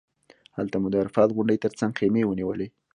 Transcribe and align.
هلته 0.57 0.75
مو 0.81 0.87
د 0.91 0.95
عرفات 1.03 1.29
غونډۍ 1.35 1.57
تر 1.63 1.71
څنګ 1.79 1.91
خیمې 1.99 2.23
ونیولې. 2.25 2.67